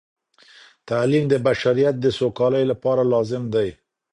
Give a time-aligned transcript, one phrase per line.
[0.89, 3.69] تعلیم د بشریت د سوکالۍ لپاره لازم دی.